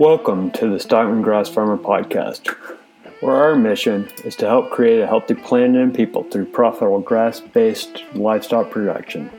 [0.00, 2.48] Welcome to the Stockman Grass Farmer Podcast,
[3.20, 7.40] where our mission is to help create a healthy planet and people through profitable grass
[7.40, 9.30] based livestock production.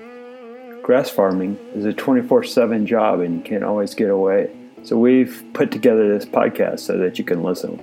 [0.84, 5.44] Grass farming is a 24 7 job and you can't always get away, so we've
[5.54, 7.82] put together this podcast so that you can listen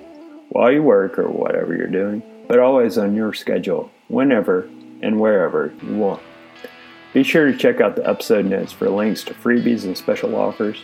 [0.50, 4.70] while you work or whatever you're doing, but always on your schedule, whenever
[5.02, 6.22] and wherever you want.
[7.12, 10.78] Be sure to check out the episode notes for links to freebies and special offers.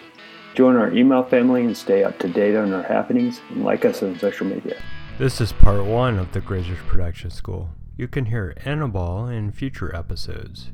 [0.54, 4.04] Join our email family and stay up to date on our happenings and like us
[4.04, 4.80] on social media.
[5.18, 7.70] This is part one of the Grazier's Production School.
[7.96, 10.70] You can hear Anibal in future episodes.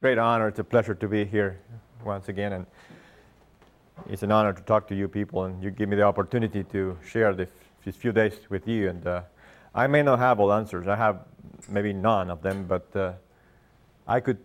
[0.00, 0.46] Great honor.
[0.46, 1.58] It's a pleasure to be here
[2.04, 2.66] once again, and
[4.08, 6.96] it's an honor to talk to you people, and you give me the opportunity to
[7.04, 7.48] share this,
[7.84, 8.88] these few days with you.
[8.88, 9.22] And uh,
[9.74, 10.86] I may not have all answers.
[10.86, 11.24] I have
[11.68, 13.14] maybe none of them, but uh,
[14.06, 14.38] I could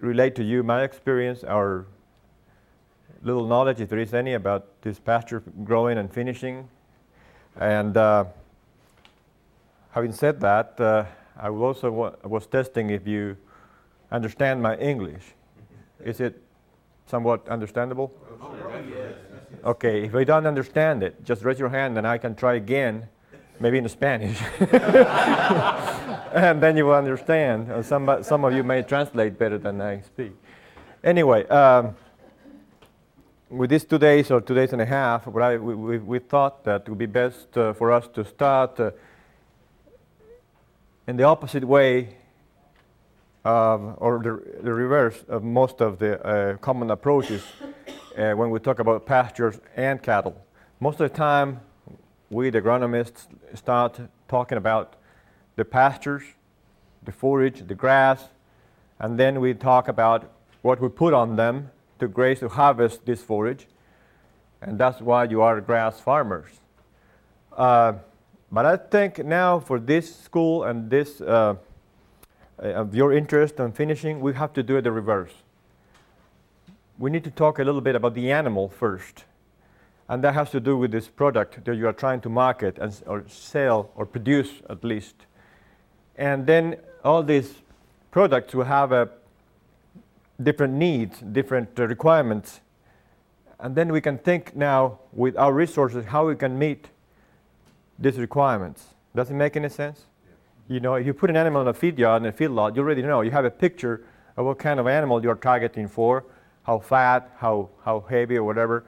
[0.00, 1.86] relate to you my experience, our
[3.22, 6.68] little knowledge, if there is any, about this pasture growing and finishing.
[7.58, 8.24] And uh,
[9.90, 11.04] having said that, uh,
[11.38, 13.36] I also wa- was testing if you
[14.10, 15.22] understand my English.
[16.04, 16.42] Is it
[17.06, 18.12] somewhat understandable?
[19.64, 23.06] Okay, if you don't understand it, just raise your hand and I can try again,
[23.58, 24.40] maybe in Spanish.
[26.32, 27.84] and then you will understand.
[27.84, 30.32] Some, some of you may translate better than I speak.
[31.04, 31.94] Anyway, um,
[33.50, 36.64] with these two days or two days and a half, I, we, we, we thought
[36.64, 38.92] that it would be best uh, for us to start uh,
[41.08, 42.16] in the opposite way
[43.44, 47.42] um, or the, the reverse of most of the uh, common approaches
[48.18, 50.40] uh, when we talk about pastures and cattle.
[50.78, 51.60] Most of the time,
[52.30, 54.94] we, the agronomists, start talking about
[55.56, 56.22] the pastures,
[57.02, 58.22] the forage, the grass,
[59.00, 60.30] and then we talk about
[60.62, 63.66] what we put on them to graze, to harvest this forage.
[64.60, 66.50] And that's why you are grass farmers.
[67.56, 67.94] Uh,
[68.52, 71.54] but I think now for this school and this uh,
[72.62, 75.32] uh, of your interest in finishing, we have to do it the reverse.
[76.98, 79.24] We need to talk a little bit about the animal first.
[80.08, 82.92] And that has to do with this product that you are trying to market and,
[83.06, 85.14] or sell or produce at least.
[86.16, 87.54] And then all these
[88.10, 89.08] products will have a
[90.42, 92.60] different needs, different uh, requirements.
[93.58, 96.88] And then we can think now with our resources how we can meet
[97.98, 98.94] these requirements.
[99.14, 100.06] Does it make any sense?
[100.68, 102.82] You know, if you put an animal in a feed yard and a feedlot, you
[102.82, 103.20] already know.
[103.20, 104.04] You have a picture
[104.36, 106.24] of what kind of animal you're targeting for,
[106.62, 108.84] how fat, how, how heavy, or whatever.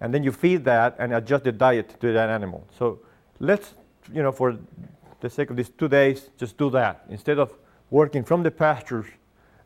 [0.00, 2.66] And then you feed that and adjust the diet to that animal.
[2.78, 3.00] So
[3.40, 3.74] let's,
[4.12, 4.58] you know, for
[5.20, 7.04] the sake of these two days, just do that.
[7.08, 7.54] Instead of
[7.90, 9.06] working from the pastures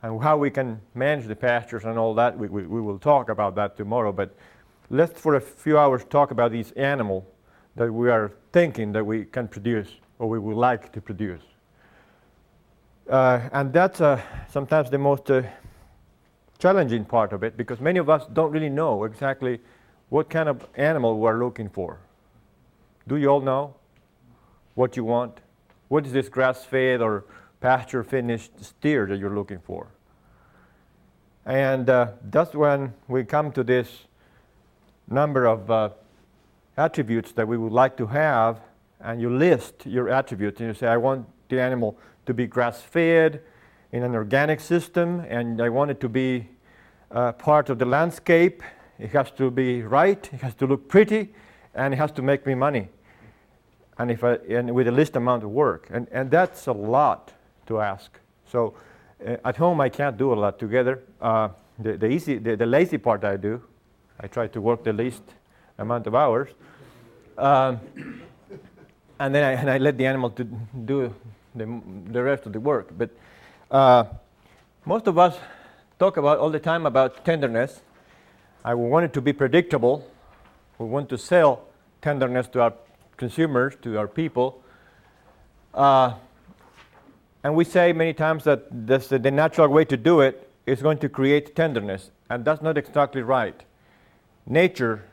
[0.02, 3.28] and how we can manage the pastures and all that, we, we, we will talk
[3.28, 4.12] about that tomorrow.
[4.12, 4.34] But
[4.90, 7.24] let's, for a few hours, talk about these animals
[7.74, 9.88] that we are thinking that we can produce
[10.18, 11.42] or we would like to produce.
[13.08, 14.20] Uh, and that's uh,
[14.50, 15.42] sometimes the most uh,
[16.58, 19.60] challenging part of it because many of us don't really know exactly
[20.10, 21.98] what kind of animal we're looking for.
[23.06, 23.74] Do you all know
[24.74, 25.40] what you want?
[25.88, 27.24] What is this grass fed or
[27.60, 29.88] pasture finished steer that you're looking for?
[31.44, 34.04] And uh, that's when we come to this
[35.08, 35.88] number of uh,
[36.76, 38.60] attributes that we would like to have,
[39.00, 42.82] and you list your attributes, and you say, I want the animal to be grass
[42.82, 43.40] fed
[43.92, 46.48] in an organic system, and I want it to be
[47.10, 48.62] uh, part of the landscape.
[48.98, 51.32] It has to be right, it has to look pretty,
[51.74, 52.88] and it has to make me money.
[53.96, 55.88] And, if I, and with a least amount of work.
[55.90, 57.32] And, and that's a lot
[57.68, 58.10] to ask.
[58.50, 58.74] So
[59.24, 61.02] uh, at home, I can't do a lot together.
[61.20, 61.48] Uh,
[61.78, 63.62] the, the, easy, the, the lazy part I do,
[64.20, 65.22] I try to work the least
[65.78, 66.48] amount of hours.
[67.36, 67.80] Um,
[69.20, 71.14] and then I, and I let the animal to do
[71.54, 71.80] the,
[72.10, 72.90] the rest of the work.
[72.96, 73.10] But
[73.70, 74.04] uh,
[74.84, 75.36] most of us
[75.98, 77.80] talk about all the time about tenderness.
[78.64, 80.08] I want it to be predictable.
[80.78, 81.64] We want to sell
[82.02, 82.72] tenderness to our
[83.16, 84.62] consumers, to our people.
[85.74, 86.14] Uh,
[87.48, 90.98] and we say many times that this, the natural way to do it is going
[90.98, 92.10] to create tenderness.
[92.28, 93.58] And that's not exactly right.
[94.44, 95.06] Nature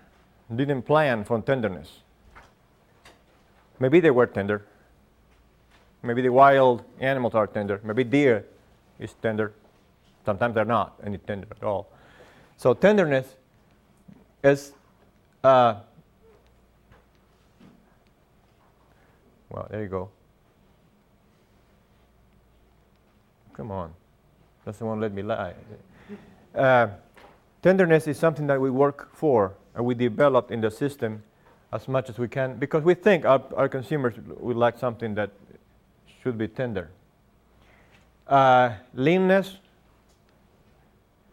[0.53, 2.01] didn't plan for tenderness.
[3.79, 4.65] Maybe they were tender.
[6.03, 7.79] Maybe the wild animals are tender.
[7.85, 8.45] Maybe deer
[8.99, 9.53] is tender.
[10.25, 11.87] Sometimes they're not any tender at all.
[12.57, 13.33] So tenderness
[14.43, 14.73] is,
[15.41, 15.75] uh,
[19.49, 20.09] well, there you go.
[23.55, 23.93] Come on,
[24.65, 25.53] doesn't want to let me lie.
[26.53, 26.87] Uh,
[27.61, 31.23] tenderness is something that we work for and we develop in the system
[31.71, 35.31] as much as we can because we think our, our consumers would like something that
[36.21, 36.89] should be tender.
[38.27, 39.57] Uh, leanness,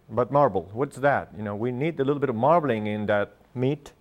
[0.09, 0.71] but marble.
[0.73, 1.31] What's that?
[1.37, 3.93] You know, we need a little bit of marbling in that meat.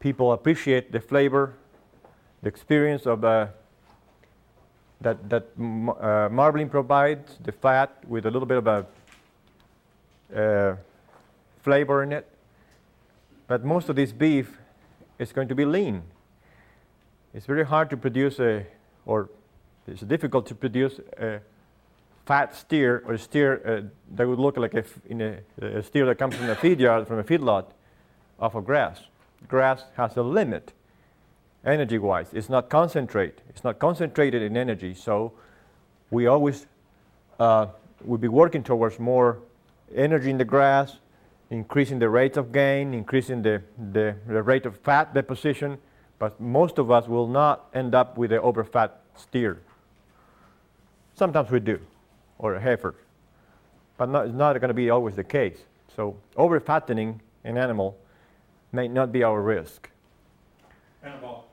[0.00, 1.54] People appreciate the flavor,
[2.42, 3.50] the experience of the
[5.02, 8.86] that that uh, marbling provides the fat with a little bit of a
[10.34, 10.76] uh,
[11.62, 12.28] flavor in it.
[13.46, 14.58] But most of this beef
[15.18, 16.02] is going to be lean.
[17.34, 18.66] It's very hard to produce a,
[19.06, 19.28] or
[19.86, 21.40] it's difficult to produce a
[22.26, 26.06] fat steer or a steer uh, that would look like a, in a, a, steer
[26.06, 27.66] that comes from a feed yard, from a feedlot,
[28.38, 29.00] off of grass.
[29.48, 30.72] Grass has a limit,
[31.64, 32.28] energy-wise.
[32.32, 33.40] It's not concentrate.
[33.48, 34.94] It's not concentrated in energy.
[34.94, 35.32] So
[36.10, 36.66] we always
[37.38, 37.66] uh,
[38.04, 39.38] would be working towards more
[39.94, 40.96] energy in the grass,
[41.50, 43.62] increasing the rate of gain, increasing the,
[43.92, 45.78] the, the rate of fat deposition,
[46.18, 49.60] but most of us will not end up with an overfat steer.
[51.14, 51.78] Sometimes we do,
[52.38, 52.94] or a heifer,
[53.98, 55.58] but not, it's not going to be always the case.
[55.94, 57.98] So overfattening an animal
[58.72, 59.90] may not be our risk.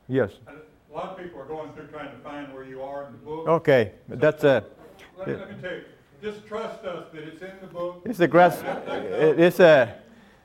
[0.08, 0.32] Yes.
[0.48, 3.18] a lot of people are going through trying to find where you are in the
[3.20, 3.48] book.
[3.48, 4.64] Okay, that's a.
[5.18, 5.84] Let me, let me tell you,
[6.22, 8.02] just trust us that it's in the book.
[8.06, 8.64] It's a grass.
[8.88, 9.96] It's a.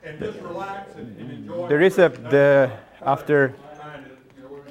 [0.03, 1.67] And just relax and, and enjoy.
[1.67, 2.71] There is a the
[3.01, 3.45] after.
[3.45, 3.55] It,
[4.37, 4.61] you know, we're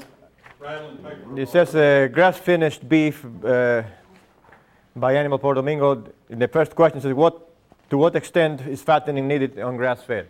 [0.61, 1.41] rattling paper.
[1.41, 3.83] It says uh, grass finished beef uh,
[4.95, 6.05] by Anibal Pordomingo.
[6.29, 7.51] The first question says, what,
[7.91, 10.29] to what extent is fattening needed on grass fed?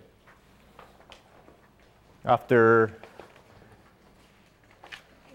[2.24, 2.90] After,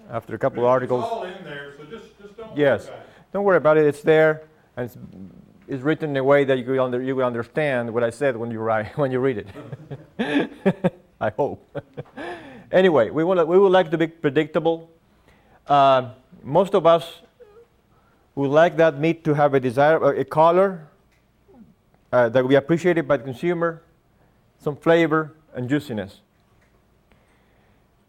[0.10, 1.04] after a couple of articles.
[1.04, 2.88] It's all in there, so just, just don't worry Yes.
[2.88, 3.06] about it.
[3.32, 4.44] Don't worry about it, it's there,
[4.76, 4.98] and it's,
[5.68, 8.36] it's written in a way that you will, under, you will understand what I said
[8.36, 9.46] when you, write, when you read
[10.18, 10.52] it.
[11.22, 11.80] I hope.
[12.72, 14.90] anyway, we, wanna, we would like to be predictable.
[15.68, 16.12] Uh,
[16.44, 17.22] most of us
[18.36, 20.88] would like that meat to have a desire, a color
[22.12, 23.84] uh, that will be appreciated by the consumer,
[24.60, 26.22] some flavor and juiciness.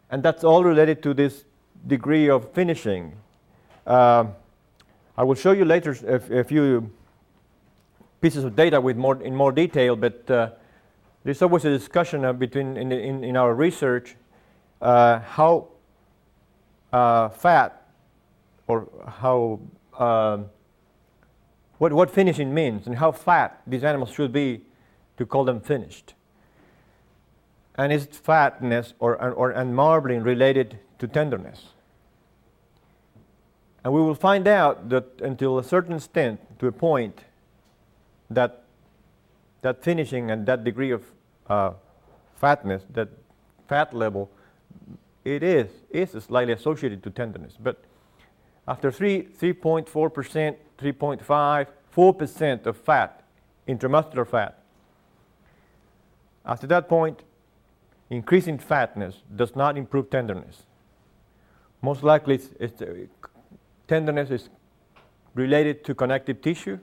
[0.09, 1.43] And that's all related to this
[1.87, 3.13] degree of finishing.
[3.85, 4.33] Um,
[5.17, 6.91] I will show you later a, a few
[8.21, 10.51] pieces of data with more, in more detail, but uh,
[11.23, 14.15] there's always a discussion uh, between in, the, in, in, our research
[14.81, 15.67] uh, how
[16.93, 17.87] uh, fat
[18.67, 19.59] or how
[19.97, 20.45] um,
[21.77, 24.61] what, what finishing means and how fat these animals should be
[25.17, 26.13] to call them finished.
[27.75, 31.65] And is fatness or, or and marbling related to tenderness?
[33.83, 37.21] And we will find out that until a certain extent, to a point,
[38.29, 38.63] that
[39.61, 41.03] that finishing and that degree of
[41.47, 41.73] uh,
[42.35, 43.09] fatness, that
[43.67, 44.29] fat level,
[45.25, 47.57] it is is slightly associated to tenderness.
[47.59, 47.83] But
[48.67, 53.23] after 3, 3.4%, 3.5, 4% of fat,
[53.67, 54.59] intramuscular fat,
[56.45, 57.21] after that point,
[58.09, 60.63] increasing fatness does not improve tenderness.
[61.81, 62.93] Most likely, it's, it's, uh,
[63.87, 64.49] tenderness is
[65.33, 66.77] related to connective tissue,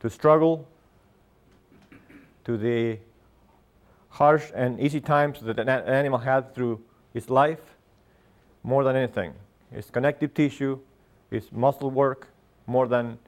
[0.00, 0.66] to struggle,
[2.44, 2.98] to the
[4.08, 6.80] harsh and easy times that an animal had through
[7.12, 7.76] its life,
[8.62, 9.34] more than anything.
[9.72, 10.78] It's connective tissue,
[11.30, 12.28] it's muscle work,
[12.66, 13.18] more than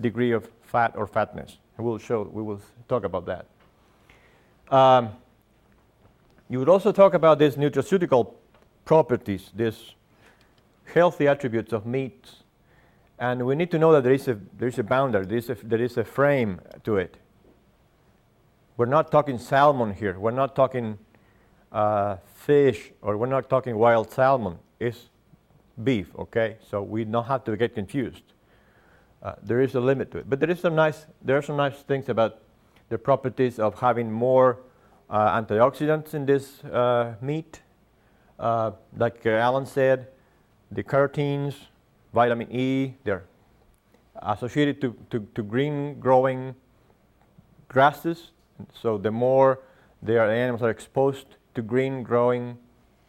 [0.00, 1.58] degree of fat or fatness.
[1.76, 3.46] We'll show, we will talk about that.
[4.74, 5.10] Um,
[6.48, 8.32] you would also talk about this nutraceutical
[8.86, 9.92] properties, these
[10.94, 12.26] healthy attributes of meat.
[13.18, 15.50] And we need to know that there is a, there is a boundary, there is
[15.50, 17.18] a, there is a frame to it.
[18.78, 20.18] We're not talking salmon here.
[20.18, 20.98] We're not talking
[21.72, 24.58] uh, fish, or we're not talking wild salmon.
[24.78, 25.08] It's
[25.82, 26.56] beef, okay?
[26.70, 28.22] So we don't have to get confused.
[29.22, 30.30] Uh, there is a limit to it.
[30.30, 32.42] But there, is some nice, there are some nice things about
[32.90, 34.58] the properties of having more
[35.08, 37.62] uh, antioxidants in this uh, meat.
[38.38, 40.08] Uh, like uh, Allan said,
[40.70, 41.54] the carotene,
[42.12, 43.24] vitamin E, they're
[44.22, 46.54] associated to, to, to green growing
[47.68, 48.30] grasses.
[48.72, 49.60] So the more
[50.02, 52.58] the animals are exposed to green growing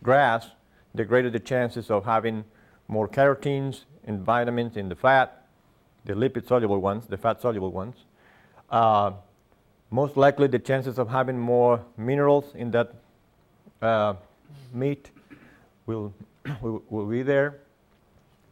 [0.03, 0.47] grass,
[0.95, 2.45] the greater the chances of having
[2.87, 5.45] more carotenes and vitamins in the fat,
[6.05, 7.95] the lipid soluble ones, the fat soluble ones.
[8.69, 9.11] Uh,
[9.89, 12.93] most likely the chances of having more minerals in that
[13.81, 14.13] uh,
[14.73, 15.11] meat
[15.87, 16.13] will,
[16.61, 17.61] will, will, be there.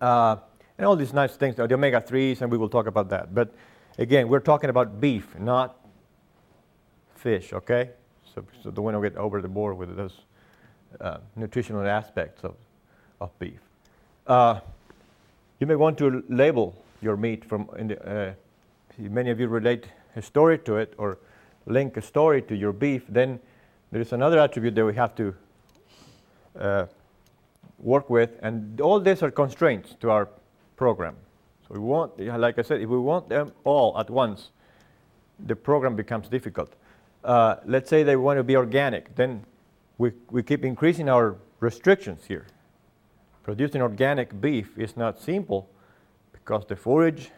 [0.01, 0.37] Uh,
[0.77, 3.35] and all these nice things, the omega 3s, and we will talk about that.
[3.35, 3.53] But
[3.99, 5.85] again, we're talking about beef, not
[7.15, 7.91] fish, okay?
[8.33, 10.21] So, so don't want get over the board with those
[10.99, 12.55] uh, nutritional aspects of,
[13.21, 13.59] of beef.
[14.25, 14.59] Uh,
[15.59, 18.33] you may want to label your meat from the, uh,
[18.97, 21.19] many of you relate a story to it or
[21.65, 23.39] link a story to your beef, then
[23.91, 25.35] there is another attribute that we have to
[26.59, 26.85] uh,
[27.85, 30.27] work with, and all these are constraints to our
[30.75, 31.15] program.
[31.67, 34.49] So we want, like I said, if we want them all at once,
[35.39, 36.73] the program becomes difficult.
[37.23, 39.45] Uh, let's say they want to be organic, then
[39.97, 42.47] we, we keep increasing our restrictions here.
[43.43, 45.69] Producing organic beef is not simple
[46.33, 47.31] because the forage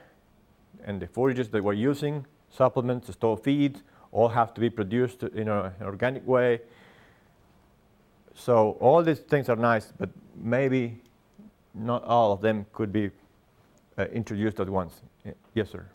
[0.85, 5.49] and the forages that we're using, supplements, store feeds, all have to be produced in
[5.49, 6.61] an organic way.
[8.37, 11.01] So all these things are nice, but maybe
[11.73, 13.09] not all of them could be
[13.97, 15.01] uh, introduced at once.
[15.53, 15.87] Yes, sir.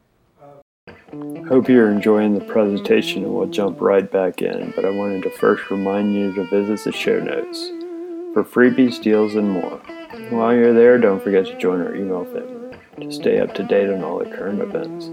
[1.48, 5.30] Hope you're enjoying the presentation and we'll jump right back in, but I wanted to
[5.30, 7.68] first remind you to visit the show notes
[8.34, 9.78] for freebies, deals, and more.
[10.30, 13.88] While you're there, don't forget to join our email family to stay up to date
[13.90, 15.06] on all the current events.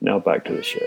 [0.00, 0.84] Now back to the show.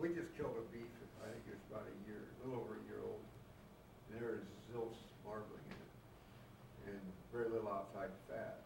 [0.00, 0.86] We just killed a beef,
[1.20, 3.20] I think it was about a year, a little over a year old.
[4.12, 4.94] And There is zilch
[5.26, 5.90] marbling in it
[6.94, 7.00] and
[7.34, 8.62] very little outside fat.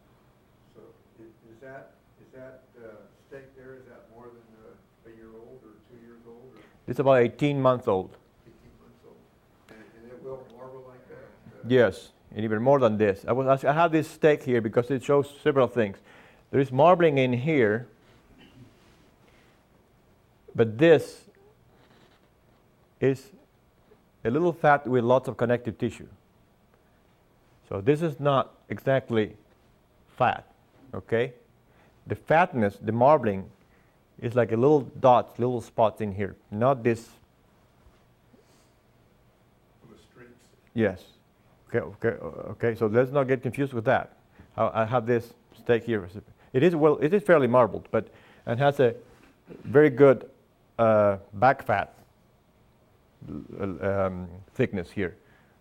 [0.75, 0.81] So
[1.19, 2.91] i- is that, is that uh,
[3.27, 6.51] steak there, is that more than uh, a year old or two years old
[6.87, 8.15] It's about 18 months old.
[8.45, 9.15] eighteen months old?
[9.69, 11.15] And and it will marble like that?
[11.15, 13.25] Uh, Yes, and even more than this.
[13.27, 15.97] I, was, I have this steak here because it shows several things.
[16.51, 17.87] There is marbling in here,
[20.55, 21.21] but this
[22.99, 23.29] is
[24.23, 26.07] a little fat with lots of connective tissue.
[27.69, 29.35] So this is not exactly
[30.17, 30.45] fat,
[30.93, 31.33] okay?
[32.07, 33.49] The fatness, the marbling,
[34.21, 37.09] is like a little dots, little spots in here, not this
[40.73, 41.03] Yes.
[41.69, 42.75] Okay, okay, uh, okay.
[42.75, 44.17] So let's not get confused with that.
[44.57, 46.07] I, I have this steak here.
[46.53, 48.07] It is well, it is fairly marbled, but
[48.45, 48.95] and has a
[49.63, 50.29] very good
[50.79, 51.93] uh, back fat
[53.59, 55.15] um, thickness here.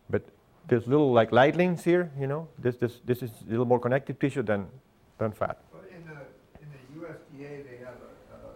[0.08, 0.22] But
[0.68, 2.10] there's little like lightlings here.
[2.18, 4.66] You know, this this this is a little more connective tissue than
[5.18, 5.58] than fat.
[5.72, 6.12] Well, in the,
[6.62, 8.50] in USDA, they have a, uh,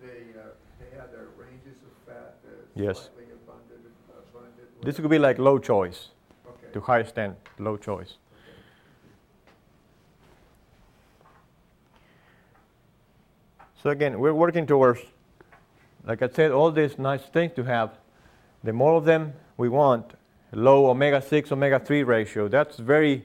[0.00, 0.44] they, uh,
[0.80, 2.98] they have their ranges of fat, uh, Yes.
[3.00, 4.82] slightly abundant, abundant.
[4.82, 6.10] This could be like low choice
[6.46, 6.72] Okay.
[6.72, 8.16] to high stand, low choice.
[13.82, 15.00] So again, we're working towards,
[16.04, 17.90] like I said, all these nice things to have.
[18.62, 20.12] The more of them we want,
[20.52, 22.46] low omega-6, omega-3 ratio.
[22.46, 23.24] That's very,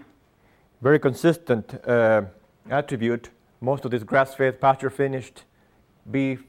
[0.82, 2.24] very consistent uh,
[2.72, 3.30] attribute.
[3.60, 5.44] Most of this grass-fed, pasture-finished
[6.10, 6.44] beef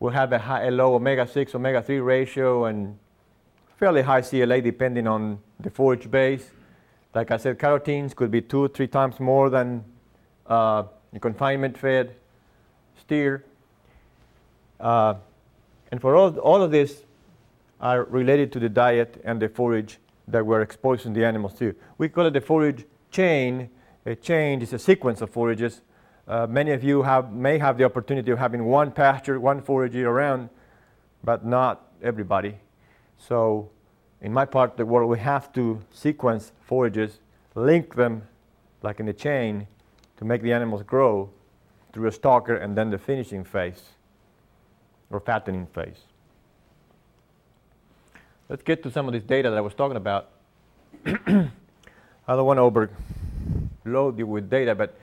[0.00, 2.98] will have a, high, a low omega-6, omega-3 ratio and
[3.76, 6.50] fairly high CLA depending on the forage base.
[7.14, 9.84] Like I said, carotenes could be two, three times more than
[10.46, 10.84] uh,
[11.20, 12.14] confinement-fed
[13.00, 13.44] steer.
[14.80, 15.14] Uh,
[15.90, 17.02] and for all, all of this
[17.80, 21.74] are related to the diet and the forage that we're exposing the animals to.
[21.96, 23.70] We call it the forage chain.
[24.06, 25.80] A chain is a sequence of forages.
[26.28, 29.94] Uh, many of you have, may have the opportunity of having one pasture, one forage
[29.94, 30.50] year round,
[31.24, 32.54] but not everybody.
[33.16, 33.70] So
[34.20, 37.20] in my part of the world, we have to sequence forages,
[37.54, 38.24] link them
[38.82, 39.66] like in a chain
[40.18, 41.30] to make the animals grow
[41.94, 43.82] through a stocker and then the finishing phase
[45.10, 46.00] or fattening phase.
[48.50, 50.28] Let's get to some of this data that I was talking about.
[51.06, 51.50] I
[52.26, 54.98] don't want to overload you with data, but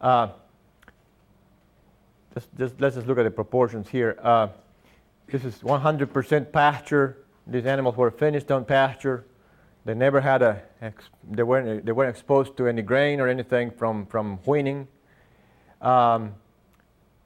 [0.00, 0.28] uh,
[2.34, 4.18] just, just, let's just look at the proportions here.
[4.22, 4.48] Uh,
[5.28, 7.18] this is 100% pasture.
[7.46, 9.24] These animals were finished on pasture.
[9.84, 10.62] They never had a,
[11.28, 14.86] they weren't, they weren't exposed to any grain or anything from, from weaning.
[15.80, 16.34] Um,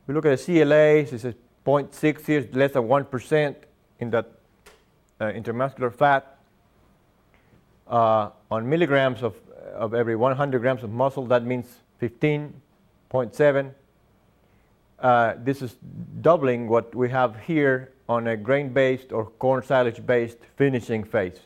[0.06, 1.34] we look at the CLAs, this is
[1.66, 3.56] 0.6 here, less than 1%
[3.98, 4.32] in that
[5.20, 6.38] uh, intermuscular fat.
[7.86, 9.36] Uh, on milligrams of,
[9.74, 11.66] of every 100 grams of muscle, that means
[12.00, 13.72] 15.7.
[14.98, 15.76] Uh, this is
[16.20, 21.40] doubling what we have here on a grain-based or corn silage-based finishing phase.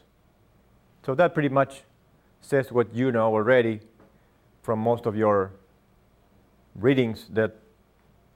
[1.04, 1.83] So that pretty much
[2.40, 3.80] says what you know already
[4.62, 5.52] from most of your
[6.75, 7.57] readings that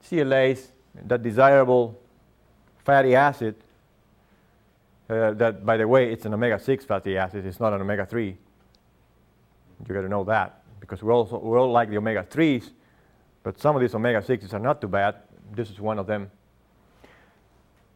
[0.09, 0.73] CLAs,
[1.07, 2.01] that desirable
[2.85, 3.55] fatty acid,
[5.09, 8.37] uh, that by the way, it's an omega-6 fatty acid, it's not an omega-3.
[9.87, 12.71] You got to know that because we also we all like the omega-3s,
[13.45, 15.15] but some of these omega-6s are not too bad.
[15.53, 16.31] This is one of them.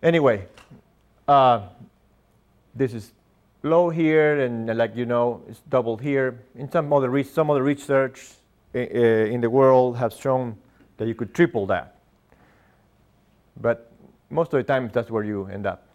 [0.01, 0.47] anyway,
[1.27, 1.63] uh,
[2.75, 3.13] this is
[3.65, 6.41] low here, and like you know, it's doubled here.
[6.55, 8.35] In some other re- some other research
[8.75, 10.57] in the world have shown
[10.99, 11.97] that you could triple that.
[13.61, 13.91] But
[14.31, 15.89] most of the time, that's where you end up.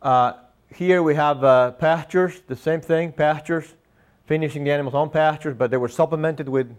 [0.00, 0.32] Uh,
[0.74, 3.74] here we have uh, pastures, the same thing, pastures,
[4.26, 6.74] finishing the animals on pastures, but they were supplemented with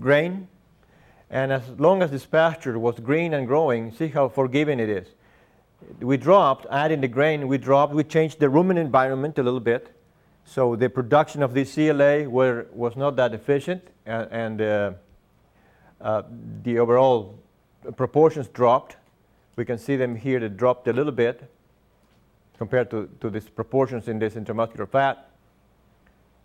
[0.00, 0.48] grain.
[1.30, 5.08] And as long as this pasture was green and growing, see how forgiving it is.
[6.00, 9.92] We dropped, adding the grain, we dropped, we changed the ruminant environment a little bit.
[10.44, 14.92] So the production of this CLA were, was not that efficient, and, and uh,
[16.00, 16.22] uh,
[16.62, 17.38] the overall
[17.96, 18.96] proportions dropped.
[19.56, 21.42] We can see them here, they dropped a little bit
[22.58, 25.28] compared to, to these proportions in this intramuscular fat.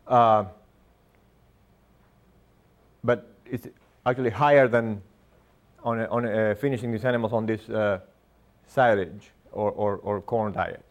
[0.08, 0.46] Uh,
[3.04, 3.68] but it's
[4.06, 5.02] actually higher than
[5.84, 8.00] on, on uh, finishing these animals on this uh,
[8.68, 10.86] silage or, or, or corn diet.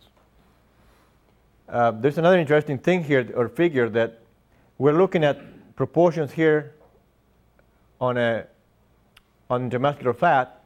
[1.68, 4.20] Uh, there's another interesting thing here or figure that
[4.78, 5.38] we're looking at
[5.76, 6.74] proportions here
[8.00, 8.46] on a
[9.48, 10.62] on intramuscular fat.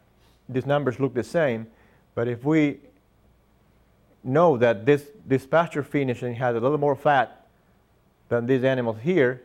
[0.48, 1.66] These numbers look the same,
[2.14, 2.80] but if we
[4.22, 7.46] know that this, this pasture finishing has a little more fat
[8.28, 9.42] than these animals here,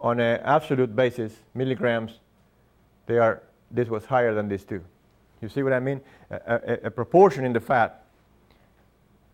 [0.00, 2.20] on an absolute basis, milligrams,
[3.08, 4.84] they are, this was higher than these two.
[5.40, 6.00] You see what I mean?
[6.30, 8.04] A, a, a proportion in the fat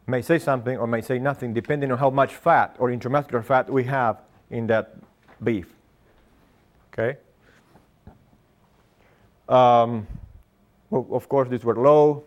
[0.06, 3.68] may say something or may say nothing depending on how much fat or intramuscular fat
[3.68, 4.94] we have in that
[5.42, 5.66] beef.
[6.92, 7.18] Okay?
[9.48, 10.06] Um,
[10.90, 12.24] well, of course, these were low.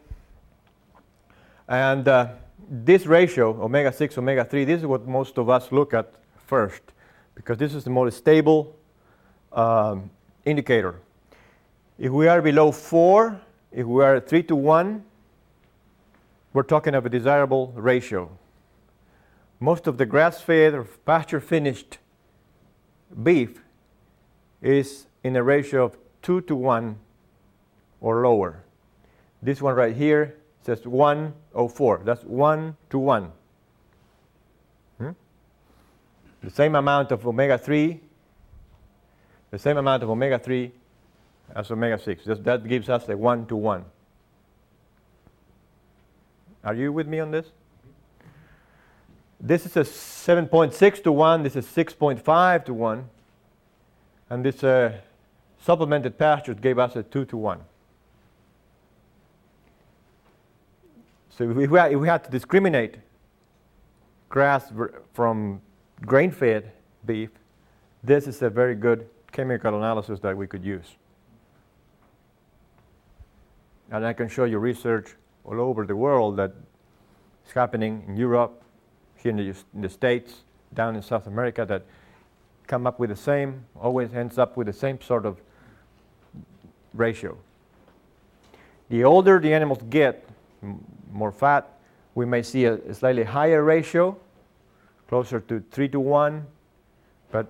[1.69, 2.29] And uh,
[2.69, 6.13] this ratio, omega 6, omega 3, this is what most of us look at
[6.45, 6.81] first
[7.35, 8.75] because this is the most stable
[9.53, 10.09] um,
[10.43, 10.99] indicator.
[11.99, 15.03] If we are below 4, if we are 3 to 1,
[16.53, 18.29] we're talking of a desirable ratio.
[19.59, 21.97] Most of the grass fed or pasture finished
[23.23, 23.63] beef
[24.61, 26.99] is in a ratio of 2 to 1
[27.99, 28.63] or lower.
[29.41, 32.01] This one right here says 104.
[32.05, 33.31] That's 1 to 1.
[34.99, 35.09] Hmm?
[36.43, 37.99] The same amount of omega 3,
[39.49, 40.71] the same amount of omega 3
[41.55, 42.25] as omega 6.
[42.25, 43.85] That, gives us a 1 to 1.
[46.63, 47.47] Are you with me on this?
[49.39, 53.09] This is a 7.6 to 1, this is 6.5 to 1,
[54.29, 54.97] and this uh,
[55.61, 57.59] supplemented pasture gave us a 2 to 1.
[61.29, 62.95] So if we, had, if we had to discriminate
[64.27, 64.71] grass
[65.13, 65.61] from
[66.01, 66.71] grain fed
[67.05, 67.29] beef,
[68.03, 70.95] this is a very good chemical analysis that we could use.
[73.91, 76.53] And I can show you research all over the world that
[77.45, 78.61] is happening in Europe,
[79.15, 81.83] here in the, in the States, down in South America that
[82.67, 85.37] come up with the same, always ends up with the same sort of
[86.93, 87.37] ratio.
[88.89, 90.27] The older the animals get,
[90.61, 91.67] m- more fat,
[92.15, 94.17] we may see a, a slightly higher ratio,
[95.07, 96.45] closer to 3 to 1,
[97.31, 97.47] but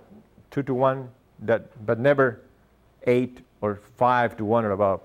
[0.52, 2.42] 2 to 1, that, but never
[3.06, 5.02] 8 or 5 to 1 or above.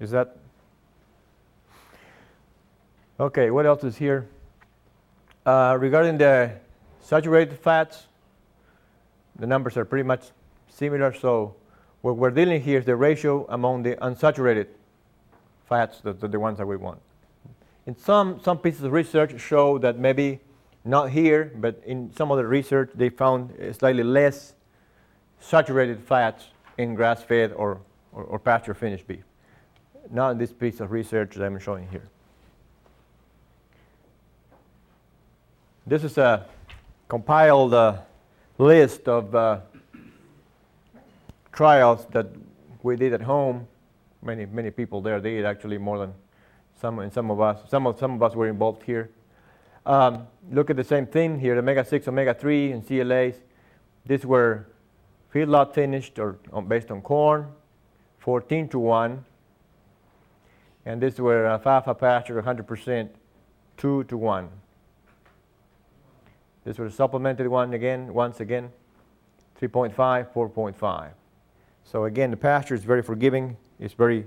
[0.00, 0.34] Is that?
[3.20, 4.26] Okay, what else is here?
[5.44, 6.52] Uh, regarding the
[7.02, 8.06] saturated fats,
[9.38, 10.30] the numbers are pretty much
[10.70, 11.12] similar.
[11.12, 11.54] So,
[12.00, 14.68] what we're dealing here is the ratio among the unsaturated
[15.68, 16.98] fats, the, the, ones that we want.
[17.86, 20.40] In some, some pieces of research show that maybe
[20.82, 24.54] not here, but in some other research, they found slightly less
[25.40, 26.46] saturated fats
[26.78, 27.82] in grass fed or,
[28.12, 29.24] or, or pasture finished beef
[30.10, 32.08] not in this piece of research that I'm showing here.
[35.86, 36.46] This is a
[37.08, 37.98] compiled uh,
[38.58, 39.60] list of uh,
[41.52, 42.26] trials that
[42.82, 43.66] we did at home.
[44.22, 46.14] Many, many people there did actually more than
[46.80, 47.58] some, and some of us.
[47.68, 49.10] Some of, some of us were involved here.
[49.86, 53.34] Um, look at the same thing here, omega 6, omega 3, and CLAs.
[54.06, 54.66] These were
[55.34, 57.48] feedlot finished or on, based on corn,
[58.18, 59.24] 14 to 1
[60.86, 63.08] and this were alfalfa pasture 100%
[63.76, 64.48] 2 to 1.
[66.64, 68.70] This was a supplemented one again, once again,
[69.60, 71.10] 3.5, 4.5.
[71.84, 73.56] So again, the pasture is very forgiving.
[73.78, 74.26] It's very,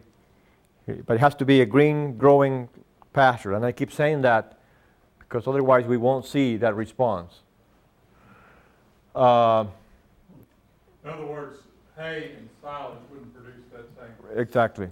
[1.06, 2.68] but it has to be a green growing
[3.14, 3.54] pasture.
[3.54, 4.58] And I keep saying that
[5.20, 7.42] because otherwise we won't see that response.
[9.16, 9.66] Uh,
[11.04, 11.60] In other words,
[11.96, 14.40] hay and silage wouldn't produce that same.
[14.40, 14.90] exactly.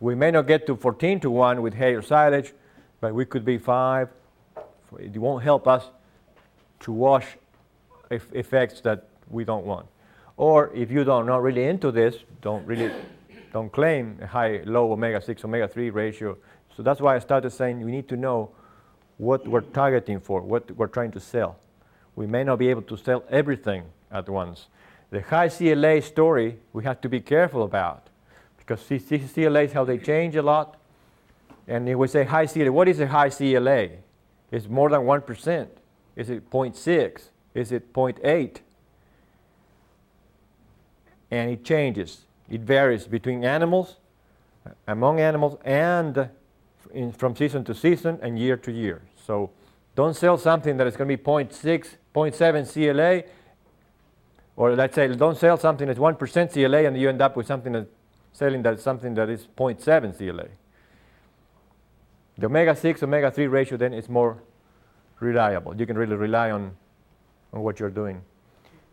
[0.00, 2.52] We may not get to 14 to 1 with hay or silage,
[3.00, 4.08] but we could be 5.
[4.98, 5.84] It won't help us
[6.80, 7.36] to wash
[8.10, 9.86] effects that we don't want.
[10.36, 12.90] Or if you don't not really into this, don't really
[13.52, 16.36] don't claim a high low omega 6 omega 3 ratio.
[16.76, 18.50] So that's why I started saying we need to know
[19.18, 21.56] what we're targeting for, what we're trying to sell.
[22.16, 24.66] We may not be able to sell everything at once.
[25.10, 28.08] The high CLA story we have to be careful about
[28.66, 30.78] because CLAs how they change a lot.
[31.66, 33.88] And we say high CLA, what is a high CLA?
[34.50, 35.68] Is more than 1%?
[36.16, 37.28] Is it 0.6?
[37.54, 38.58] Is it 0.8?
[41.30, 42.24] And it changes.
[42.48, 43.96] It varies between animals,
[44.86, 46.28] among animals, and
[46.92, 49.02] in, from season to season and year to year.
[49.26, 49.50] So
[49.96, 53.30] don't sell something that is going to be 0.6, 0.7 CLA,
[54.56, 57.72] or let's say don't sell something that's 1% CLA and you end up with something
[57.72, 57.88] that's
[58.34, 60.48] selling that something that is 0.7 CLA.
[62.36, 64.42] The omega 6 omega 3 ratio then is more
[65.20, 65.74] reliable.
[65.76, 66.76] You can really rely on,
[67.52, 68.20] on what you're doing.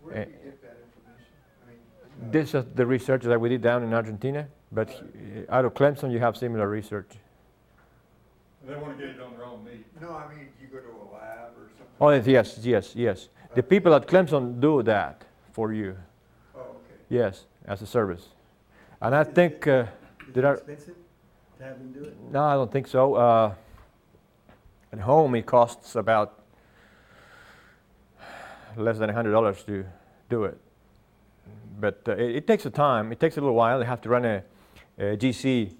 [0.03, 1.33] Where do you get that information?
[1.65, 1.79] I mean,
[2.21, 5.73] uh, This is the research that we did down in Argentina, but uh, out of
[5.73, 7.09] Clemson you have similar research.
[8.63, 9.83] They want to get it on their own meat.
[9.99, 11.87] No, I mean, you go to a lab or something?
[11.99, 13.29] Oh, yes, yes, yes.
[13.55, 15.97] The people at Clemson do that for you.
[16.55, 17.01] Oh, okay.
[17.09, 18.29] Yes, as a service.
[19.01, 19.85] And I think, uh,
[20.27, 20.95] Is Did it I- expensive
[21.57, 22.15] to have them do it?
[22.31, 23.15] no, I don't think so.
[23.15, 23.53] Uh,
[24.93, 26.39] at home, it costs about
[28.77, 29.85] less than $100 to
[30.29, 30.57] do it.
[31.79, 33.79] But uh, it, it takes a time, it takes a little while.
[33.79, 34.43] They have to run a,
[34.99, 35.73] a GC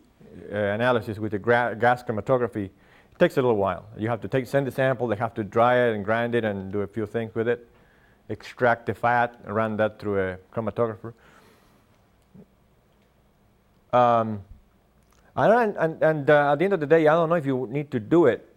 [0.52, 2.66] uh, analysis with the gra- gas chromatography.
[2.66, 3.86] It takes a little while.
[3.98, 6.44] You have to take, send the sample, they have to dry it and grind it
[6.44, 7.68] and do a few things with it,
[8.30, 11.14] extract the fat, and run that through a chromatographer.
[13.94, 14.42] Um,
[15.36, 17.68] and and, and uh, at the end of the day, I don't know if you
[17.70, 18.48] need to do it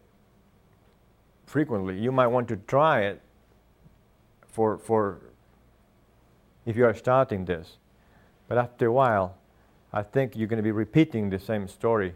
[1.46, 1.98] frequently.
[1.98, 3.20] You might want to try it
[4.48, 5.20] for, for
[6.66, 7.76] if you are starting this.
[8.48, 9.36] But after a while,
[9.92, 12.14] I think you're going to be repeating the same story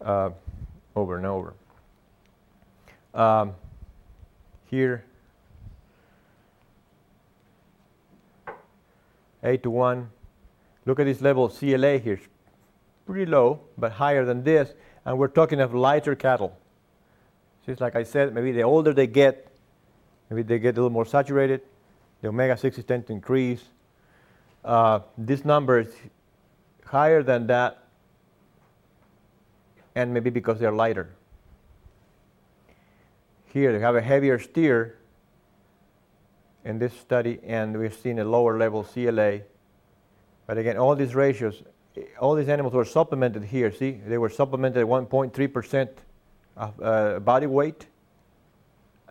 [0.00, 0.30] uh,
[0.94, 1.54] over and over.
[3.12, 3.54] Um,
[4.66, 5.04] here,
[9.42, 10.10] 8 to 1.
[10.86, 12.14] Look at this level of CLA here.
[12.14, 12.28] It's
[13.06, 14.72] pretty low, but higher than this.
[15.04, 16.56] And we're talking of lighter cattle.
[17.66, 19.48] Just like I said, maybe the older they get,
[20.28, 21.62] maybe they get a little more saturated.
[22.20, 23.62] The omega 6s tend to increase.
[24.64, 25.88] Uh, this number is
[26.84, 27.84] higher than that,
[29.94, 31.10] and maybe because they're lighter.
[33.46, 34.98] Here they have a heavier steer
[36.64, 39.40] in this study, and we've seen a lower level CLA.
[40.46, 41.62] But again, all these ratios,
[42.20, 43.72] all these animals were supplemented here.
[43.72, 45.88] See, they were supplemented at 1.3%
[46.56, 47.86] of uh, body weight.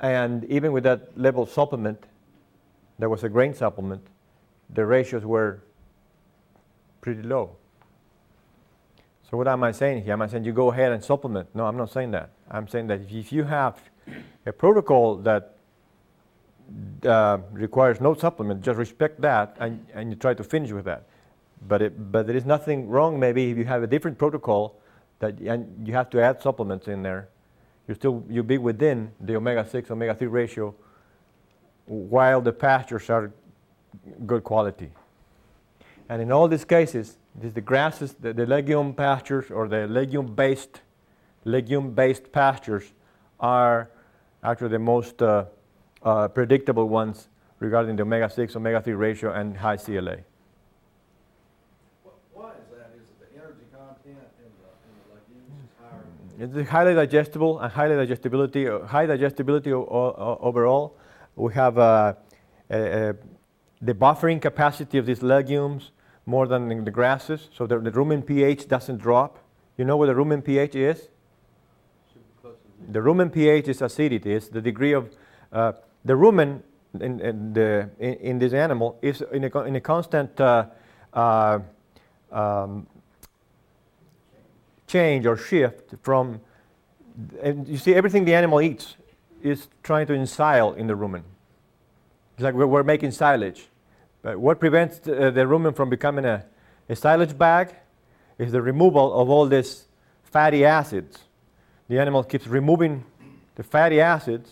[0.02, 2.06] And even with that level supplement,
[3.00, 4.06] there was a grain supplement,
[4.70, 5.62] the ratios were
[7.02, 7.56] pretty low.
[9.30, 10.14] So what am I saying here?
[10.14, 11.54] Am I saying you go ahead and supplement?
[11.56, 12.30] No, I'm not saying that.
[12.50, 13.82] I'm saying that if you have
[14.46, 15.56] a protocol that
[17.04, 21.08] uh, requires no supplement, just respect that and, and you try to finish with that.
[21.68, 24.80] But, it, but there is nothing wrong maybe if you have a different protocol
[25.20, 27.30] that and you have to add supplements in there.
[27.88, 30.74] You still you be within the omega 6 omega 3 ratio
[31.86, 33.32] while the pastures are
[34.26, 34.90] good quality.
[36.10, 40.82] And in all these cases, the grasses, the, the legume pastures or the legume based
[41.46, 42.94] legume based pastures
[43.40, 43.90] are
[44.44, 45.46] actually the most uh,
[46.04, 47.28] uh, predictable ones
[47.60, 50.18] regarding the omega 6 omega 3 ratio and high CLA.
[52.04, 52.92] Wh- Why is that?
[52.96, 56.04] Is it the energy content in the, in the legumes is higher?
[56.40, 60.96] It's highly digestible and highly digestibility, high digestibility overall.
[61.36, 62.14] We have uh,
[62.70, 65.92] the buffering capacity of these legumes
[66.26, 69.40] more than in the grasses, so the, rumen pH doesn't drop.
[69.78, 71.10] You know what the rumen pH is?
[72.90, 74.34] The rumen pH is acidity.
[74.34, 75.16] It's the degree of
[75.52, 75.74] uh,
[76.06, 76.62] the rumen
[77.00, 77.54] in,
[78.40, 80.66] this animal is in a, constant uh,
[82.32, 82.88] um,
[84.94, 86.40] change or shift from,
[87.42, 88.96] and you see, everything the animal eats
[89.42, 91.24] is trying to ensile in the rumen.
[92.36, 93.68] It's like we're, we're making silage.
[94.22, 96.46] But what prevents the, uh, the rumen from becoming a,
[96.88, 97.76] a silage bag
[98.38, 99.86] is the removal of all these
[100.24, 101.20] fatty acids.
[101.90, 103.04] The animal keeps removing
[103.56, 104.52] the fatty acids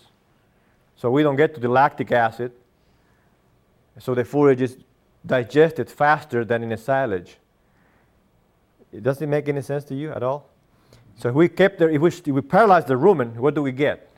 [0.95, 2.51] so we don't get to the lactic acid.
[3.99, 4.77] So the forage is
[5.25, 7.37] digested faster than in a silage.
[8.91, 10.49] It doesn't make any sense to you at all?
[11.15, 14.09] So if we kept if we, if we paralyze the rumen, what do we get?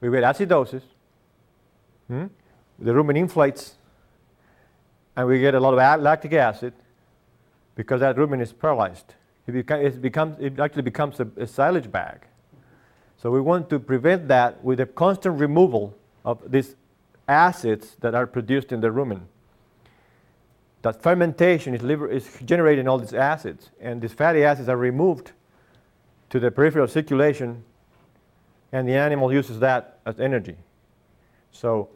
[0.00, 0.82] We get acidosis.
[2.08, 2.26] Hmm?
[2.78, 3.74] The rumen inflates,
[5.16, 6.72] and we get a lot of lactic acid
[7.74, 9.14] because that rumen is paralyzed.
[9.46, 12.26] It, beca- it, becomes, it actually becomes a, a silage bag.
[13.16, 16.74] So we want to prevent that with a constant removal of these
[17.28, 19.22] acids that are produced in the rumen.
[20.82, 25.32] That fermentation is, liver, is generating all these acids, and these fatty acids are removed
[26.30, 27.64] to the peripheral circulation,
[28.72, 30.56] and the animal uses that as energy.
[31.52, 31.88] So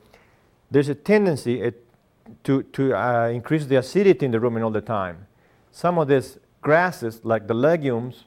[0.70, 1.86] there's a tendency it,
[2.44, 5.26] to, to uh, increase the acidity in the rumen all the time.
[5.70, 8.24] Some of these grasses, like the legumes,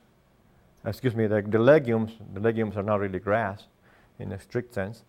[0.85, 3.65] excuse me, like the legumes, the legumes are not really grass
[4.17, 5.03] in a strict sense,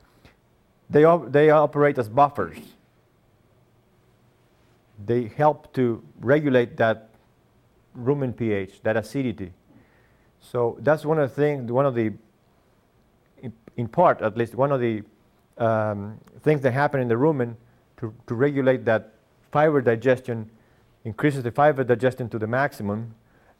[0.90, 2.58] they, op- they operate as buffers.
[5.04, 7.10] They help to regulate that
[7.96, 9.52] rumen pH, that acidity.
[10.40, 12.12] So that's one of the things, one of the,
[13.76, 15.02] in, part at least, one of the
[15.58, 17.56] um, things that happen in the rumen
[17.98, 19.14] to, to regulate that
[19.50, 20.50] fiber digestion,
[21.04, 23.14] increases the fiber digestion to the maximum.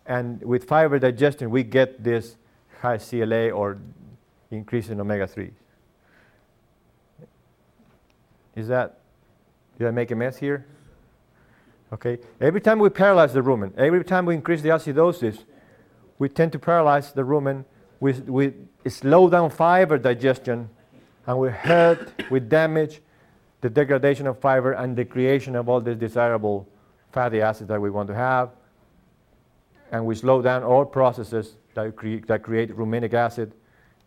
[0.07, 2.37] And with fiber digestion, we get this
[2.81, 3.79] high CLA or
[4.51, 5.53] increase in omega 3s.
[8.55, 9.01] Is that,
[9.79, 10.67] did I make a mess here?
[11.93, 12.19] Okay.
[12.41, 15.45] Every time we paralyze the rumen, every time we increase the acidosis,
[16.19, 17.65] we tend to paralyze the rumen.
[18.01, 18.53] We, we
[18.87, 20.69] slow down fiber digestion,
[21.27, 23.01] and we hurt, we damage
[23.61, 26.69] the degradation of fiber and the creation of all these desirable
[27.13, 28.51] fatty acids that we want to have.
[29.91, 33.53] And we slow down all processes that, cre- that create rumenic acid,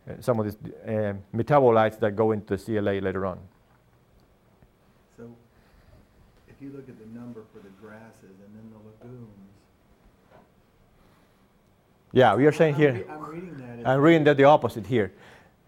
[0.07, 3.39] uh, some of these uh, metabolites that go into the CLA later on.
[5.17, 5.31] So
[6.61, 9.27] if you look at the number for the grasses and then the legumes.
[12.13, 12.93] Yeah, we are saying I'm here.
[12.93, 13.79] re- I'm reading that.
[13.79, 15.11] as- I'm reading that the opposite here.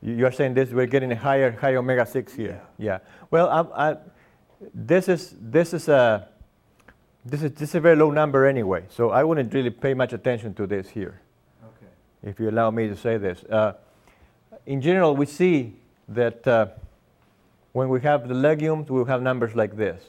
[0.03, 2.61] You you are saying this, we're getting a higher, higher omega 6 here.
[2.77, 2.99] Yeah.
[3.31, 3.97] Well, I, I,
[4.73, 6.27] this is, this is a,
[7.25, 10.13] this is, this is a very low number anyway, so I wouldn't really pay much
[10.13, 11.21] attention to this here,
[11.63, 11.91] Okay.
[12.29, 13.43] if you allow me to say this.
[13.45, 13.73] Uh,
[14.67, 15.75] in general, we see
[16.09, 16.67] that uh,
[17.71, 20.03] when we have the legumes, we have numbers like this.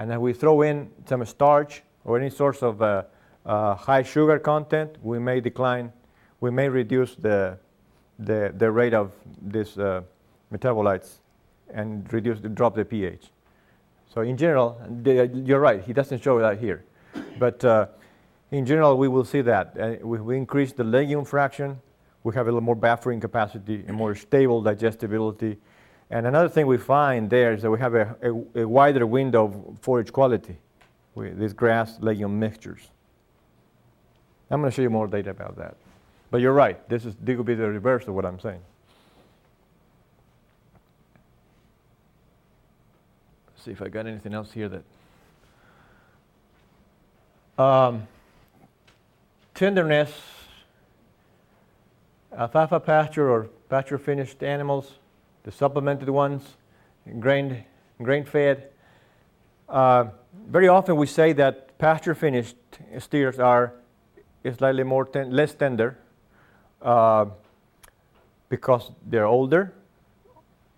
[0.00, 3.02] And then we throw in some starch or any source of uh,
[3.44, 5.92] uh, high sugar content, we may decline,
[6.40, 7.58] we may reduce the,
[8.18, 10.00] the, the rate of these uh,
[10.50, 11.18] metabolites
[11.74, 13.26] and reduce, drop the pH.
[14.08, 16.82] So in general, the, you're right, he doesn't show that here.
[17.38, 17.88] But uh,
[18.52, 19.76] in general, we will see that.
[19.78, 21.78] Uh, we, we increase the legume fraction,
[22.24, 25.58] we have a little more buffering capacity and more stable digestibility.
[26.10, 29.44] And another thing we find there is that we have a, a, a wider window
[29.46, 30.58] of forage quality
[31.14, 32.90] with these grass legume mixtures.
[34.50, 35.76] I'm going to show you more data about that.
[36.32, 38.60] But you're right, this, is, this will be the reverse of what I'm saying.
[43.48, 44.82] Let's see if I got anything else here that.
[47.62, 48.08] Um,
[49.54, 50.12] tenderness,
[52.36, 54.94] alfalfa pasture or pasture finished animals,
[55.42, 56.42] the supplemented ones,
[57.18, 57.64] grain,
[58.02, 58.68] grain fed.
[59.68, 60.06] Uh,
[60.46, 62.56] very often we say that pasture finished
[62.98, 63.72] steers are
[64.56, 65.98] slightly more ten, less tender
[66.82, 67.26] uh,
[68.48, 69.72] because they're older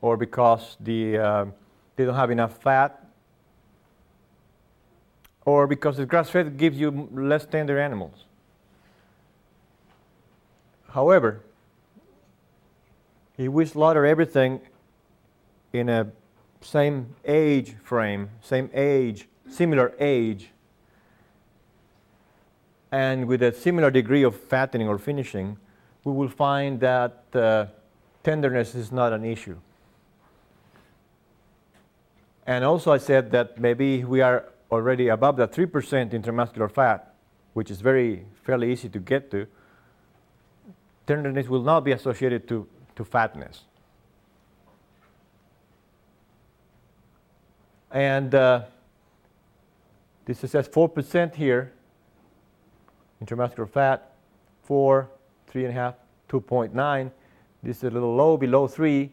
[0.01, 1.45] or because the, uh,
[1.97, 3.05] they don't have enough fat
[5.45, 8.27] or because the grass fed gives you less tender animals.
[10.91, 11.41] However,
[13.47, 14.61] if we slaughter everything
[15.73, 16.11] in a
[16.61, 20.51] same age frame, same age, similar age,
[22.91, 25.57] and with a similar degree of fattening or finishing,
[26.05, 27.67] we will find that uh,
[28.23, 29.57] tenderness is not an issue.
[32.47, 35.71] And also, I said that maybe we are already above the 3%
[36.13, 37.15] intramuscular fat,
[37.55, 39.47] which is very fairly easy to get to.
[41.07, 43.63] Tenderness will not be associated to, to fatness.
[47.91, 48.63] And uh,
[50.25, 51.73] this is at 4% here,
[53.23, 54.13] intramuscular fat,
[54.63, 55.09] 4,
[55.53, 55.95] 3.5,
[56.29, 57.11] 2.9.
[57.63, 59.11] This is a little low, below 3.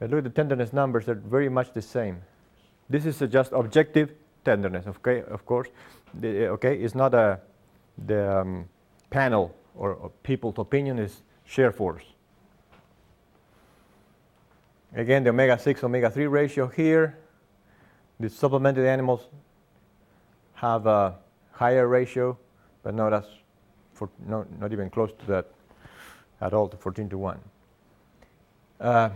[0.00, 2.20] But look at the tenderness numbers, they're very much the same.
[2.90, 4.12] This is just objective
[4.44, 5.68] tenderness, okay, of course.
[6.20, 7.40] The, okay, it's not a,
[8.06, 8.68] the um,
[9.10, 12.02] panel or, or people's opinion, is shear force.
[14.96, 17.18] Again, the omega 6 omega 3 ratio here.
[18.20, 19.26] The supplemented animals
[20.54, 21.16] have a
[21.50, 22.38] higher ratio,
[22.84, 23.24] but not as
[23.92, 25.50] for, no, not even close to that
[26.40, 27.40] at all, to 14 to 1.
[28.80, 29.10] Uh,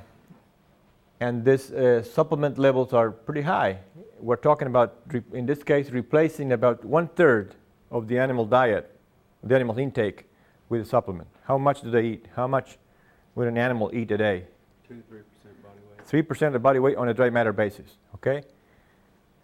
[1.21, 3.79] and this uh, supplement levels are pretty high.
[4.21, 4.97] We're talking about,
[5.33, 7.55] in this case, replacing about one third
[7.91, 8.91] of the animal diet,
[9.45, 10.25] the animal's intake,
[10.69, 11.29] with a supplement.
[11.45, 12.27] How much do they eat?
[12.35, 12.79] How much
[13.37, 14.45] would an animal eat a day?
[14.87, 15.38] Two to three percent
[16.13, 16.23] body weight.
[16.23, 17.99] Three percent of body weight on a dry matter basis.
[18.15, 18.43] Okay.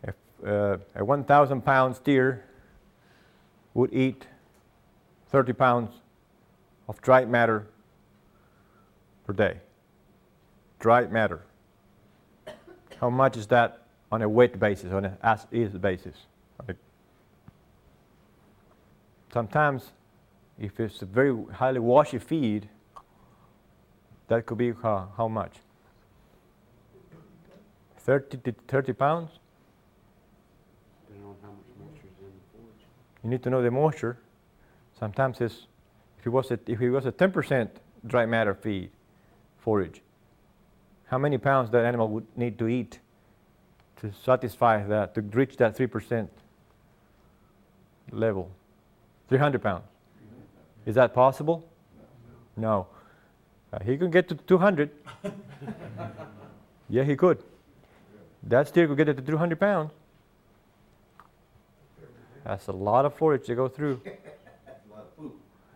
[0.03, 0.14] If
[0.46, 2.44] uh, a 1,000 pound steer
[3.74, 4.27] would eat
[5.31, 5.90] 30 pounds
[6.88, 7.66] of dry matter
[9.27, 9.59] per day.
[10.79, 11.42] Dry matter.
[13.00, 16.27] How much is that on a weight basis, on an as is basis?
[19.33, 19.90] Sometimes,
[20.61, 22.68] if it's a very highly washy feed,
[24.29, 25.57] that could be how much?
[28.05, 29.31] 30 to 30 pounds?
[31.07, 32.87] Depending on how much moisture is in the forage.
[33.23, 34.19] You need to know the moisture.
[34.99, 35.67] Sometimes it's,
[36.19, 37.69] if it was a, if it was a 10%
[38.07, 38.90] dry matter feed
[39.59, 40.03] forage,
[41.07, 42.99] how many pounds that animal would need to eat
[43.97, 46.29] to satisfy that, to reach that 3%
[48.12, 48.51] level?
[49.29, 49.85] 300 pounds.
[50.85, 51.67] Is that possible?
[52.57, 52.87] No.
[53.73, 54.90] Uh, he could get to 200.
[56.90, 57.43] yeah, he could.
[58.46, 59.92] That steer could get it to 300 pounds.
[62.44, 64.00] That's a lot of forage to go through.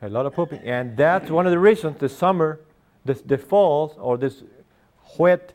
[0.02, 0.60] A lot of pooping.
[0.60, 2.60] And that's one of the reasons the summer,
[3.04, 4.42] this, the falls, or this
[5.18, 5.54] wet,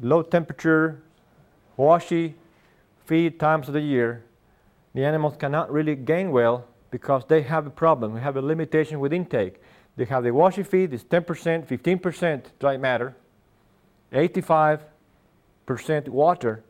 [0.00, 1.02] low temperature,
[1.76, 2.34] washy
[3.06, 4.22] feed times of the year,
[4.94, 8.12] the animals cannot really gain well because they have a problem.
[8.12, 9.60] We have a limitation with intake.
[9.96, 13.16] They have the washy feed, it's 10%, 15% dry matter,
[14.12, 14.80] 85%
[16.08, 16.62] water.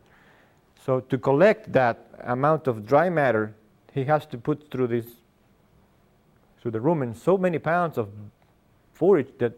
[0.85, 3.55] So to collect that amount of dry matter,
[3.93, 5.07] he has to put through this
[6.61, 8.09] through the rumen so many pounds of
[8.93, 9.53] forage that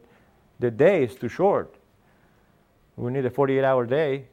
[0.59, 1.75] the day is too short.
[2.97, 4.25] We need a 48-hour day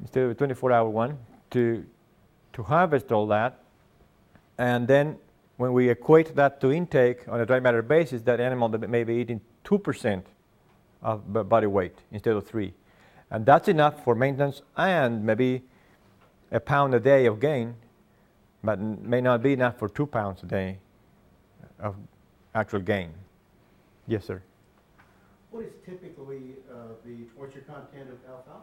[0.00, 1.18] instead of a 24-hour one
[1.50, 1.84] to
[2.52, 3.58] to harvest all that.
[4.58, 5.16] And then
[5.56, 9.14] when we equate that to intake on a dry matter basis, that animal may be
[9.14, 10.22] eating 2%
[11.02, 12.72] of body weight instead of 3
[13.32, 15.62] and that's enough for maintenance and maybe
[16.52, 17.74] a pound a day of gain,
[18.62, 20.78] but may not be enough for two pounds a day
[21.80, 21.96] of
[22.54, 23.10] actual gain.
[24.06, 24.42] Yes, sir.
[25.50, 28.62] What is typically uh, the moisture content of alfalfa?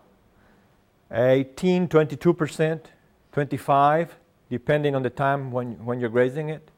[1.11, 2.81] 18, 22%,
[3.31, 4.17] 25,
[4.51, 6.69] depending on the time when, when you're grazing it.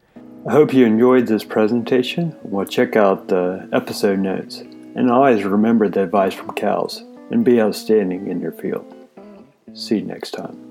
[0.48, 2.38] I hope you enjoyed this presentation.
[2.44, 4.60] Well, check out the episode notes.
[4.96, 8.86] And always remember the advice from cows and be outstanding in your field.
[9.74, 10.71] See you next time.